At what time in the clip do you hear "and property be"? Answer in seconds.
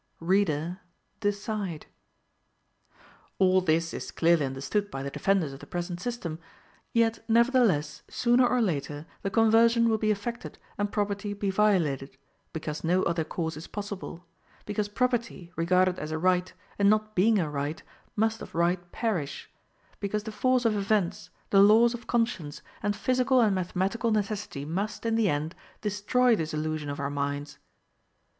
10.75-11.51